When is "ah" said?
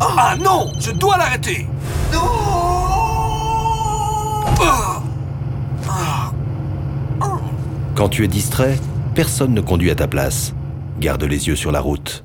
0.00-0.36, 4.60-5.00, 5.88-7.38